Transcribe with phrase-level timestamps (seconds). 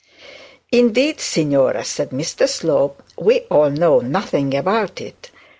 [0.71, 5.29] 'Indeed, signora,' said Mr Slope, 'we all know nothing about it.